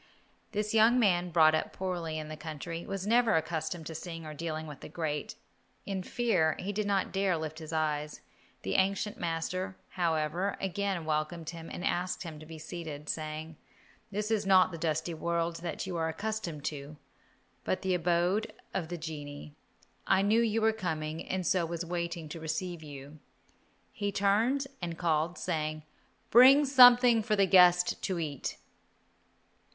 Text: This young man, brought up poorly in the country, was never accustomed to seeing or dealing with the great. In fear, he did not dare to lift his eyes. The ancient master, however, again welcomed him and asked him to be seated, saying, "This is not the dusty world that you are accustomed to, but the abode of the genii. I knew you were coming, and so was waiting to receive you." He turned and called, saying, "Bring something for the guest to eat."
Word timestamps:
This 0.51 0.73
young 0.73 0.99
man, 0.99 1.29
brought 1.29 1.53
up 1.53 1.73
poorly 1.73 2.17
in 2.17 2.27
the 2.27 2.35
country, 2.35 2.87
was 2.87 3.05
never 3.05 3.35
accustomed 3.35 3.85
to 3.85 3.93
seeing 3.93 4.25
or 4.25 4.33
dealing 4.33 4.65
with 4.65 4.79
the 4.79 4.89
great. 4.89 5.35
In 5.85 6.01
fear, 6.01 6.55
he 6.57 6.73
did 6.73 6.87
not 6.87 7.11
dare 7.11 7.33
to 7.33 7.37
lift 7.37 7.59
his 7.59 7.71
eyes. 7.71 8.21
The 8.63 8.73
ancient 8.77 9.19
master, 9.19 9.77
however, 9.89 10.57
again 10.59 11.05
welcomed 11.05 11.51
him 11.51 11.69
and 11.69 11.85
asked 11.85 12.23
him 12.23 12.39
to 12.39 12.47
be 12.47 12.57
seated, 12.57 13.09
saying, 13.09 13.57
"This 14.09 14.31
is 14.31 14.43
not 14.43 14.71
the 14.71 14.79
dusty 14.79 15.13
world 15.13 15.57
that 15.57 15.85
you 15.85 15.97
are 15.97 16.09
accustomed 16.09 16.65
to, 16.65 16.97
but 17.63 17.83
the 17.83 17.93
abode 17.93 18.51
of 18.73 18.87
the 18.87 18.97
genii. 18.97 19.53
I 20.07 20.23
knew 20.23 20.41
you 20.41 20.63
were 20.63 20.73
coming, 20.73 21.23
and 21.29 21.45
so 21.45 21.63
was 21.63 21.85
waiting 21.85 22.27
to 22.29 22.39
receive 22.39 22.81
you." 22.81 23.19
He 23.91 24.11
turned 24.11 24.65
and 24.81 24.97
called, 24.97 25.37
saying, 25.37 25.83
"Bring 26.31 26.65
something 26.65 27.21
for 27.21 27.35
the 27.35 27.45
guest 27.45 28.01
to 28.01 28.17
eat." 28.17 28.57